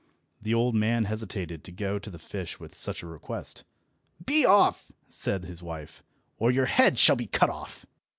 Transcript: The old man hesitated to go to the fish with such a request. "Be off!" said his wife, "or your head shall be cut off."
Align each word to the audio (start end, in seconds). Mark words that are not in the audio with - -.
The 0.41 0.55
old 0.55 0.73
man 0.73 1.03
hesitated 1.05 1.63
to 1.63 1.71
go 1.71 1.99
to 1.99 2.09
the 2.09 2.17
fish 2.17 2.59
with 2.59 2.73
such 2.73 3.03
a 3.03 3.07
request. 3.07 3.63
"Be 4.25 4.43
off!" 4.47 4.91
said 5.07 5.45
his 5.45 5.61
wife, 5.61 6.01
"or 6.39 6.49
your 6.49 6.65
head 6.65 6.97
shall 6.97 7.15
be 7.15 7.27
cut 7.27 7.51
off." 7.51 7.85